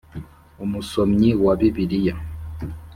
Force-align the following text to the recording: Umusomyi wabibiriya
Umusomyi 0.63 1.29
wabibiriya 1.43 2.13